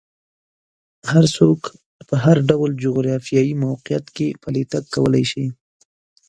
هر 1.11 1.25
څوک 1.37 1.59
په 2.07 2.15
هر 2.23 2.37
ډول 2.49 2.69
جغرافیایي 2.83 3.53
موقعیت 3.65 4.05
کې 4.15 4.27
پلی 4.43 4.63
تګ 4.71 4.83
کولی 4.95 5.23
شي. 5.31 5.45